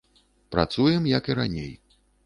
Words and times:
Працуем, 0.55 1.07
як 1.13 1.31
і 1.33 1.39
раней. 1.45 1.73